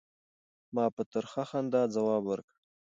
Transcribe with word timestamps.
ما 0.75 0.85
په 0.95 1.03
ترخه 1.11 1.43
خندا 1.49 1.81
ځواب 1.95 2.23
ورکړ. 2.27 2.55